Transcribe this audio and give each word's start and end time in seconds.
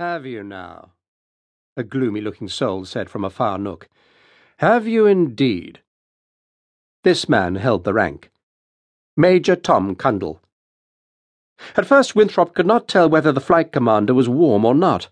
Have 0.00 0.24
you 0.24 0.42
now? 0.42 0.92
A 1.76 1.82
gloomy 1.82 2.22
looking 2.22 2.48
soul 2.48 2.86
said 2.86 3.10
from 3.10 3.22
a 3.22 3.28
far 3.28 3.58
nook. 3.58 3.86
Have 4.56 4.88
you 4.88 5.04
indeed? 5.04 5.80
This 7.04 7.28
man 7.28 7.56
held 7.56 7.84
the 7.84 7.92
rank. 7.92 8.30
Major 9.14 9.54
Tom 9.56 9.94
Cundall. 9.94 10.40
At 11.76 11.84
first, 11.84 12.16
Winthrop 12.16 12.54
could 12.54 12.64
not 12.64 12.88
tell 12.88 13.10
whether 13.10 13.30
the 13.30 13.42
flight 13.42 13.72
commander 13.72 14.14
was 14.14 14.26
warm 14.26 14.64
or 14.64 14.74
not. 14.74 15.08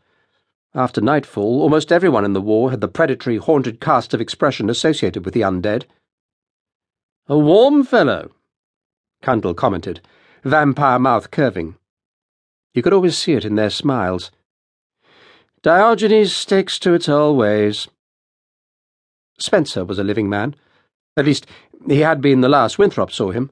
After 0.74 1.02
nightfall, 1.02 1.60
almost 1.60 1.92
everyone 1.92 2.24
in 2.24 2.32
the 2.32 2.40
war 2.40 2.70
had 2.70 2.80
the 2.80 2.88
predatory, 2.88 3.36
haunted 3.36 3.82
cast 3.82 4.14
of 4.14 4.22
expression 4.22 4.70
associated 4.70 5.22
with 5.26 5.34
the 5.34 5.42
undead. 5.42 5.84
A 7.26 7.36
warm 7.36 7.84
fellow, 7.84 8.30
Cundall 9.22 9.54
commented, 9.54 10.00
vampire 10.44 10.98
mouth 10.98 11.30
curving. 11.30 11.76
You 12.72 12.80
could 12.80 12.94
always 12.94 13.18
see 13.18 13.34
it 13.34 13.44
in 13.44 13.56
their 13.56 13.68
smiles. 13.68 14.30
Diogenes 15.62 16.34
sticks 16.34 16.78
to 16.78 16.94
its 16.94 17.08
old 17.08 17.36
ways. 17.36 17.88
Spencer 19.40 19.84
was 19.84 19.98
a 19.98 20.04
living 20.04 20.28
man. 20.28 20.54
At 21.16 21.26
least, 21.26 21.46
he 21.88 22.00
had 22.00 22.20
been 22.20 22.40
the 22.40 22.48
last 22.48 22.78
Winthrop 22.78 23.10
saw 23.10 23.30
him. 23.30 23.50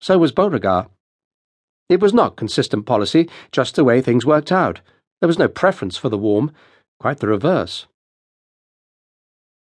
So 0.00 0.18
was 0.18 0.30
Beauregard. 0.30 0.86
It 1.88 2.00
was 2.00 2.12
not 2.12 2.36
consistent 2.36 2.86
policy, 2.86 3.28
just 3.50 3.74
the 3.74 3.84
way 3.84 4.00
things 4.00 4.26
worked 4.26 4.52
out. 4.52 4.80
There 5.20 5.26
was 5.26 5.38
no 5.38 5.48
preference 5.48 5.96
for 5.96 6.08
the 6.08 6.18
warm, 6.18 6.52
quite 7.00 7.18
the 7.18 7.28
reverse. 7.28 7.86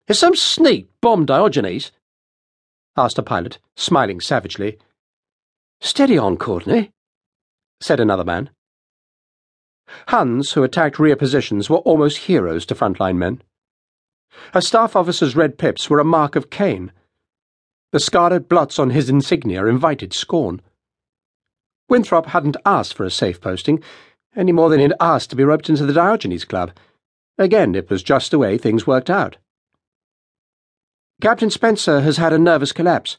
Is 0.06 0.18
some 0.18 0.36
sneak 0.36 0.88
bombed 1.00 1.26
Diogenes? 1.26 1.92
asked 2.96 3.18
a 3.18 3.22
pilot, 3.22 3.58
smiling 3.76 4.20
savagely. 4.20 4.78
Steady 5.80 6.18
on, 6.18 6.36
Courtney, 6.36 6.90
said 7.80 8.00
another 8.00 8.24
man. 8.24 8.50
Huns 10.08 10.52
who 10.52 10.62
attacked 10.62 10.98
rear 10.98 11.16
positions 11.16 11.68
were 11.68 11.78
almost 11.78 12.18
heroes 12.18 12.66
to 12.66 12.74
frontline 12.74 13.16
men. 13.16 13.42
A 14.54 14.62
staff 14.62 14.94
officer's 14.94 15.36
red 15.36 15.58
pips 15.58 15.88
were 15.88 15.98
a 15.98 16.04
mark 16.04 16.36
of 16.36 16.50
Cain. 16.50 16.92
The 17.92 18.00
scarlet 18.00 18.48
blots 18.48 18.78
on 18.78 18.90
his 18.90 19.08
insignia 19.08 19.66
invited 19.66 20.12
scorn. 20.12 20.60
Winthrop 21.88 22.26
hadn't 22.26 22.56
asked 22.66 22.94
for 22.94 23.04
a 23.04 23.10
safe 23.10 23.40
posting, 23.40 23.82
any 24.36 24.52
more 24.52 24.68
than 24.68 24.80
he'd 24.80 24.92
asked 25.00 25.30
to 25.30 25.36
be 25.36 25.44
roped 25.44 25.70
into 25.70 25.86
the 25.86 25.92
Diogenes 25.92 26.44
Club. 26.44 26.72
Again, 27.38 27.74
it 27.74 27.88
was 27.88 28.02
just 28.02 28.30
the 28.30 28.38
way 28.38 28.58
things 28.58 28.86
worked 28.86 29.08
out. 29.08 29.36
Captain 31.20 31.50
Spencer 31.50 32.02
has 32.02 32.18
had 32.18 32.32
a 32.32 32.38
nervous 32.38 32.72
collapse, 32.72 33.16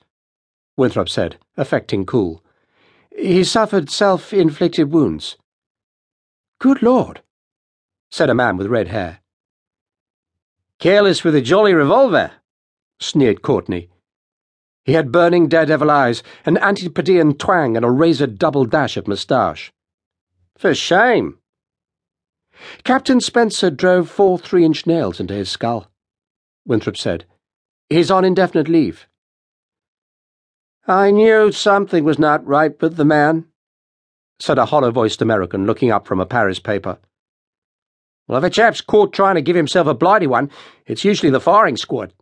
Winthrop 0.77 1.09
said, 1.09 1.37
affecting 1.57 2.05
cool. 2.05 2.41
He 3.13 3.43
suffered 3.43 3.89
self 3.89 4.31
inflicted 4.31 4.93
wounds. 4.93 5.35
Good 6.59 6.81
Lord, 6.81 7.21
said 8.11 8.29
a 8.29 8.35
man 8.35 8.57
with 8.57 8.67
red 8.67 8.89
hair. 8.89 9.21
Careless 10.77 11.23
with 11.23 11.33
a 11.33 11.41
jolly 11.41 11.73
revolver, 11.73 12.31
sneered 12.99 13.41
Courtney. 13.41 13.89
He 14.83 14.93
had 14.93 15.11
burning 15.11 15.47
daredevil 15.47 15.89
eyes, 15.89 16.21
an 16.45 16.57
antipodean 16.57 17.35
twang, 17.35 17.77
and 17.77 17.85
a 17.85 17.89
razor 17.91 18.27
double 18.27 18.65
dash 18.65 18.97
of 18.97 19.07
moustache. 19.07 19.71
For 20.57 20.73
shame. 20.73 21.37
Captain 22.83 23.21
Spencer 23.21 23.69
drove 23.69 24.09
four 24.09 24.37
three 24.37 24.65
inch 24.65 24.85
nails 24.85 25.21
into 25.21 25.33
his 25.33 25.49
skull, 25.49 25.89
Winthrop 26.65 26.97
said. 26.97 27.25
He's 27.89 28.11
on 28.11 28.25
indefinite 28.25 28.67
leave. 28.67 29.07
I 30.87 31.11
knew 31.11 31.53
something 31.53 32.03
was 32.03 32.19
not 32.19 32.45
right 32.45 32.79
with 32.81 32.97
the 32.97 33.05
man, 33.05 33.45
said 34.39 34.57
a 34.57 34.65
hollow 34.65 34.91
voiced 34.91 35.21
American 35.21 35.65
looking 35.65 35.91
up 35.91 36.07
from 36.07 36.19
a 36.19 36.25
Paris 36.25 36.59
paper. 36.59 36.97
Well, 38.27 38.37
if 38.37 38.43
a 38.43 38.49
chap's 38.49 38.81
caught 38.81 39.13
trying 39.13 39.35
to 39.35 39.41
give 39.41 39.55
himself 39.55 39.87
a 39.87 39.93
blighty 39.93 40.27
one, 40.27 40.51
it's 40.85 41.03
usually 41.03 41.31
the 41.31 41.41
firing 41.41 41.77
squad, 41.77 42.13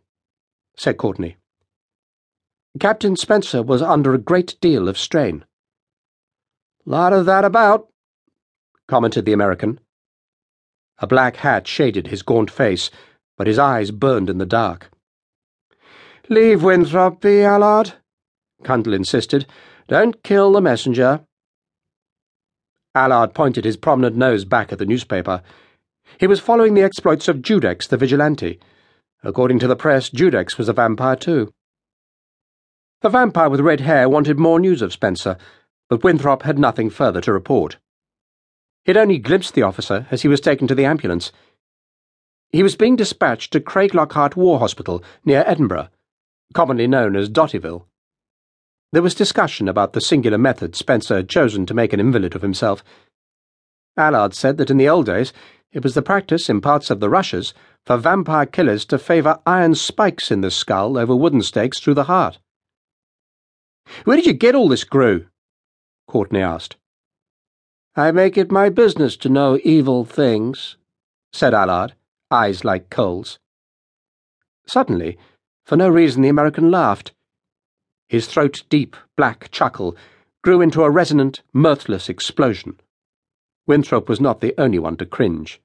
said 0.76 0.96
Courtney. 0.96 1.36
Captain 2.80 3.16
Spencer 3.16 3.62
was 3.62 3.82
under 3.82 4.14
a 4.14 4.18
great 4.18 4.56
deal 4.60 4.88
of 4.88 4.98
strain. 4.98 5.44
Lot 6.86 7.12
of 7.12 7.26
that 7.26 7.44
about, 7.44 7.88
commented 8.86 9.24
the 9.24 9.32
American. 9.32 9.80
A 10.98 11.06
black 11.06 11.36
hat 11.36 11.66
shaded 11.66 12.06
his 12.06 12.22
gaunt 12.22 12.50
face, 12.50 12.90
but 13.36 13.46
his 13.46 13.58
eyes 13.58 13.90
burned 13.90 14.30
in 14.30 14.38
the 14.38 14.46
dark. 14.46 14.90
Leave 16.28 16.62
Winthrop 16.62 17.20
be, 17.20 17.42
Allard, 17.42 17.94
Cundall 18.62 18.94
insisted. 18.94 19.46
Don't 19.86 20.22
kill 20.22 20.52
the 20.52 20.60
messenger. 20.60 21.20
Allard 22.98 23.32
pointed 23.34 23.64
his 23.64 23.76
prominent 23.76 24.16
nose 24.16 24.44
back 24.44 24.72
at 24.72 24.78
the 24.78 24.86
newspaper. 24.86 25.42
He 26.18 26.26
was 26.26 26.40
following 26.40 26.74
the 26.74 26.82
exploits 26.82 27.28
of 27.28 27.42
Judex 27.42 27.88
the 27.88 27.96
Vigilante. 27.96 28.58
According 29.22 29.58
to 29.60 29.68
the 29.68 29.76
press, 29.76 30.10
Judex 30.10 30.58
was 30.58 30.68
a 30.68 30.72
vampire 30.72 31.16
too. 31.16 31.52
The 33.00 33.08
vampire 33.08 33.48
with 33.48 33.60
red 33.60 33.80
hair 33.80 34.08
wanted 34.08 34.38
more 34.38 34.58
news 34.58 34.82
of 34.82 34.92
Spencer, 34.92 35.36
but 35.88 36.02
Winthrop 36.02 36.42
had 36.42 36.58
nothing 36.58 36.90
further 36.90 37.20
to 37.20 37.32
report. 37.32 37.78
He'd 38.84 38.96
only 38.96 39.18
glimpsed 39.18 39.54
the 39.54 39.62
officer 39.62 40.06
as 40.10 40.22
he 40.22 40.28
was 40.28 40.40
taken 40.40 40.66
to 40.66 40.74
the 40.74 40.84
ambulance. 40.84 41.30
He 42.50 42.62
was 42.62 42.76
being 42.76 42.96
dispatched 42.96 43.52
to 43.52 43.60
Craiglockhart 43.60 44.34
War 44.34 44.58
Hospital 44.58 45.02
near 45.24 45.44
Edinburgh, 45.46 45.88
commonly 46.54 46.86
known 46.86 47.14
as 47.14 47.28
Dottyville. 47.28 47.84
There 48.92 49.02
was 49.02 49.14
discussion 49.14 49.68
about 49.68 49.92
the 49.92 50.00
singular 50.00 50.38
method 50.38 50.74
Spencer 50.74 51.16
had 51.16 51.28
chosen 51.28 51.66
to 51.66 51.74
make 51.74 51.92
an 51.92 52.00
invalid 52.00 52.34
of 52.34 52.42
himself. 52.42 52.82
Allard 53.96 54.34
said 54.34 54.56
that 54.56 54.70
in 54.70 54.78
the 54.78 54.88
old 54.88 55.06
days 55.06 55.32
it 55.72 55.82
was 55.82 55.94
the 55.94 56.02
practice 56.02 56.48
in 56.48 56.62
parts 56.62 56.88
of 56.88 57.00
the 57.00 57.10
Russias 57.10 57.52
for 57.84 57.98
vampire 57.98 58.46
killers 58.46 58.86
to 58.86 58.98
favour 58.98 59.40
iron 59.46 59.74
spikes 59.74 60.30
in 60.30 60.40
the 60.40 60.50
skull 60.50 60.96
over 60.96 61.14
wooden 61.14 61.42
stakes 61.42 61.78
through 61.78 61.94
the 61.94 62.04
heart. 62.04 62.38
Where 64.04 64.16
did 64.16 64.26
you 64.26 64.32
get 64.32 64.54
all 64.54 64.68
this 64.68 64.84
grew? 64.84 65.26
Courtney 66.06 66.40
asked. 66.40 66.76
I 67.94 68.12
make 68.12 68.38
it 68.38 68.50
my 68.50 68.68
business 68.70 69.16
to 69.18 69.28
know 69.28 69.58
evil 69.64 70.04
things, 70.04 70.76
said 71.32 71.52
Allard, 71.52 71.94
eyes 72.30 72.64
like 72.64 72.90
coals. 72.90 73.38
Suddenly, 74.66 75.18
for 75.66 75.76
no 75.76 75.88
reason, 75.88 76.22
the 76.22 76.28
American 76.28 76.70
laughed. 76.70 77.12
His 78.08 78.26
throat 78.26 78.64
deep, 78.70 78.96
black 79.16 79.50
chuckle 79.50 79.96
grew 80.42 80.60
into 80.60 80.82
a 80.82 80.90
resonant, 80.90 81.42
mirthless 81.52 82.08
explosion. 82.08 82.80
Winthrop 83.66 84.08
was 84.08 84.20
not 84.20 84.40
the 84.40 84.54
only 84.56 84.78
one 84.78 84.96
to 84.96 85.06
cringe. 85.06 85.60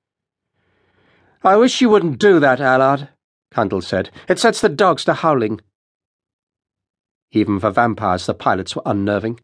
I 1.42 1.56
wish 1.56 1.80
you 1.80 1.90
wouldn't 1.90 2.20
do 2.20 2.40
that, 2.40 2.60
Allard, 2.60 3.10
Cundall 3.52 3.84
said. 3.84 4.10
It 4.28 4.40
sets 4.40 4.60
the 4.60 4.70
dogs 4.70 5.06
to 5.06 5.14
howling. 5.14 5.62
Even 7.32 7.60
for 7.60 7.72
vampires, 7.72 8.26
the 8.26 8.34
pilots 8.34 8.76
were 8.76 8.82
unnerving. 8.86 9.40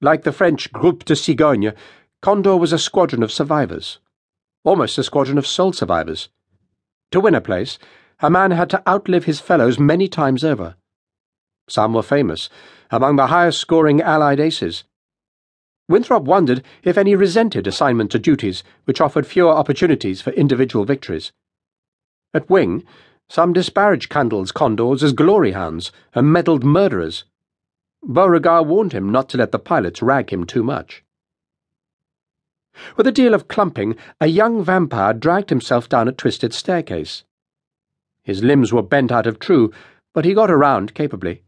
Like 0.00 0.22
the 0.22 0.32
French 0.32 0.72
Groupe 0.72 1.04
de 1.04 1.16
Cigogne, 1.16 1.74
Condor 2.22 2.56
was 2.56 2.72
a 2.72 2.78
squadron 2.78 3.22
of 3.22 3.32
survivors. 3.32 3.98
Almost 4.62 4.98
a 4.98 5.02
squadron 5.02 5.38
of 5.38 5.46
soul 5.46 5.72
survivors. 5.72 6.28
To 7.10 7.20
win 7.20 7.34
a 7.34 7.40
place, 7.40 7.78
a 8.20 8.30
man 8.30 8.52
had 8.52 8.70
to 8.70 8.88
outlive 8.88 9.24
his 9.24 9.40
fellows 9.40 9.78
many 9.78 10.06
times 10.08 10.44
over. 10.44 10.76
Some 11.68 11.94
were 11.94 12.02
famous, 12.02 12.48
among 12.90 13.16
the 13.16 13.28
highest 13.28 13.60
scoring 13.60 14.00
Allied 14.00 14.40
aces. 14.40 14.84
Winthrop 15.88 16.24
wondered 16.24 16.62
if 16.82 16.98
any 16.98 17.14
resented 17.14 17.66
assignment 17.66 18.10
to 18.10 18.18
duties 18.18 18.62
which 18.84 19.00
offered 19.00 19.26
fewer 19.26 19.52
opportunities 19.52 20.20
for 20.20 20.30
individual 20.30 20.84
victories. 20.84 21.32
At 22.34 22.50
Wing, 22.50 22.84
some 23.28 23.52
disparaged 23.52 24.08
Cundall's 24.08 24.52
condors 24.52 25.02
as 25.02 25.12
glory 25.12 25.52
hounds 25.52 25.92
and 26.14 26.32
meddled 26.32 26.64
murderers. 26.64 27.24
Beauregard 28.02 28.66
warned 28.66 28.92
him 28.92 29.10
not 29.10 29.28
to 29.30 29.38
let 29.38 29.52
the 29.52 29.58
pilots 29.58 30.02
rag 30.02 30.30
him 30.32 30.44
too 30.44 30.62
much. 30.62 31.04
With 32.96 33.06
a 33.06 33.12
deal 33.12 33.34
of 33.34 33.48
clumping, 33.48 33.96
a 34.20 34.28
young 34.28 34.62
vampire 34.62 35.12
dragged 35.12 35.50
himself 35.50 35.88
down 35.88 36.06
a 36.06 36.12
twisted 36.12 36.54
staircase. 36.54 37.24
His 38.22 38.42
limbs 38.42 38.72
were 38.72 38.82
bent 38.82 39.10
out 39.10 39.26
of 39.26 39.38
true, 39.38 39.72
but 40.14 40.24
he 40.24 40.34
got 40.34 40.50
around 40.50 40.94
capably. 40.94 41.42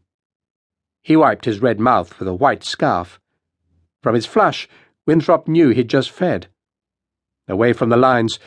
He 1.01 1.15
wiped 1.15 1.45
his 1.45 1.61
red 1.61 1.79
mouth 1.79 2.17
with 2.19 2.27
a 2.27 2.33
white 2.33 2.63
scarf. 2.63 3.19
From 4.03 4.15
his 4.15 4.25
flush, 4.25 4.67
Winthrop 5.05 5.47
knew 5.47 5.69
he'd 5.69 5.89
just 5.89 6.11
fed. 6.11 6.47
Away 7.47 7.73
from 7.73 7.89
the 7.89 7.97
lines, 7.97 8.39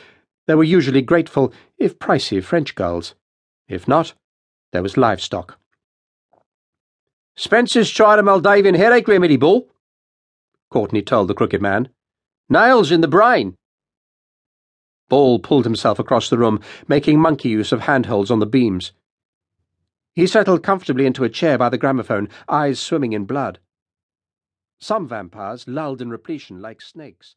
there 0.47 0.57
were 0.57 0.63
usually 0.63 1.01
grateful, 1.01 1.53
if 1.77 1.99
pricey, 1.99 2.43
French 2.43 2.75
girls. 2.75 3.15
If 3.67 3.87
not, 3.87 4.13
there 4.71 4.83
was 4.83 4.97
livestock. 4.97 5.59
Spencer's 7.35 7.89
tried 7.89 8.19
a 8.19 8.23
Moldavian 8.23 8.75
headache 8.75 9.07
remedy, 9.07 9.35
Ball, 9.35 9.69
Courtney 10.69 11.01
told 11.01 11.27
the 11.27 11.33
crooked 11.33 11.61
man. 11.61 11.89
Nails 12.49 12.91
in 12.91 13.01
the 13.01 13.07
brain. 13.07 13.55
Ball 15.09 15.39
pulled 15.39 15.63
himself 15.63 15.99
across 15.99 16.29
the 16.29 16.37
room, 16.37 16.59
making 16.87 17.19
monkey 17.19 17.49
use 17.49 17.71
of 17.71 17.81
handholds 17.81 18.31
on 18.31 18.39
the 18.39 18.45
beams. 18.45 18.91
He 20.15 20.27
settled 20.27 20.63
comfortably 20.63 21.05
into 21.05 21.25
a 21.25 21.29
chair 21.29 21.57
by 21.57 21.67
the 21.67 21.77
gramophone, 21.77 22.29
eyes 22.47 22.79
swimming 22.79 23.11
in 23.11 23.25
blood. 23.25 23.59
Some 24.79 25.07
vampires 25.07 25.67
lulled 25.67 26.01
in 26.01 26.09
repletion 26.09 26.61
like 26.61 26.81
snakes. 26.81 27.35